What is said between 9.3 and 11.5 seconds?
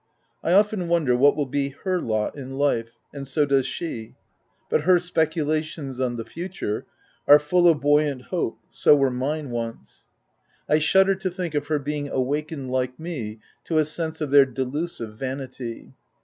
once. I shudder to